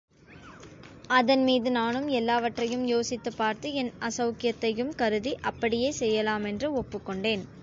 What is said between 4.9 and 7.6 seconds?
கருதி, அப்படியே செய்யலாமென்று ஒப்புக்கொண்டேன்.